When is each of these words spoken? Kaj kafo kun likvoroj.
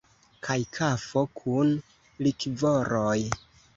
Kaj 0.45 0.55
kafo 0.77 1.21
kun 1.41 1.75
likvoroj. 2.29 3.19